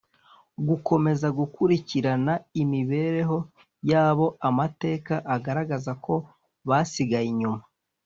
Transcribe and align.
Gukomeza 0.67 1.27
gukurikirana 1.39 2.33
imibereho 2.61 3.37
y 3.89 3.91
abo 4.05 4.27
amateka 4.49 5.13
agaragaza 5.35 5.91
ko 6.05 6.13
basigaye 6.69 7.27
inyuma 7.33 7.63